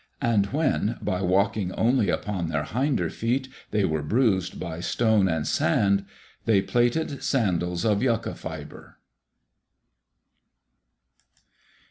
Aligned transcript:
And 0.23 0.47
when 0.47 0.97
by 0.99 1.21
walking 1.21 1.71
only 1.73 2.09
upon 2.09 2.47
their 2.49 2.63
hinder 2.63 3.11
feet 3.11 3.47
they 3.69 3.85
were 3.85 4.01
bruised 4.01 4.59
by 4.59 4.79
stone 4.79 5.27
and 5.27 5.45
sand, 5.45 6.05
they 6.45 6.59
plaited 6.59 7.21
sandals 7.21 7.85
of 7.85 8.01
yucca 8.01 8.33
fibre. 8.33 8.97